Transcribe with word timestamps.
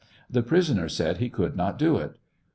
The 0.31 0.41
prisoner 0.41 0.89
said 0.89 1.17
he 1.17 1.29
could 1.29 1.55
not 1.55 1.77
do 1.77 1.97
it. 1.97 2.15